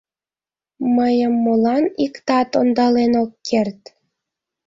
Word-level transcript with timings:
Мыйым 0.95 1.33
молан 1.43 1.83
иктат 2.05 2.49
ондален 2.59 3.13
ок 3.23 3.31
керт? 3.47 3.81